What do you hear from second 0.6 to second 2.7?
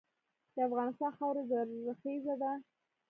افغانستان خاوره زرخیزه ده.